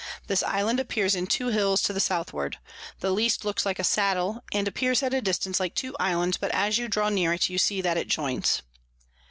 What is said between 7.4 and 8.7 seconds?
you see that it joins.